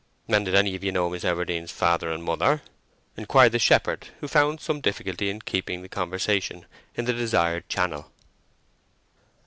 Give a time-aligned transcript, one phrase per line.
[0.27, 2.63] "And did any of you know Miss Everdene's father and mother?"
[3.15, 8.11] inquired the shepherd, who found some difficulty in keeping the conversation in the desired channel.